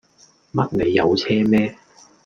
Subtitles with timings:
[0.51, 1.77] 乜你有車咩